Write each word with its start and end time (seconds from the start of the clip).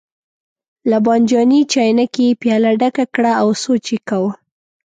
له 0.89 0.97
بانجاني 1.05 1.61
چاینکې 1.71 2.23
یې 2.27 2.37
پیاله 2.41 2.71
ډکه 2.79 3.05
کړه 3.15 3.31
او 3.41 3.49
سوچ 3.63 3.85
یې 3.93 3.99
کاوه. 4.09 4.31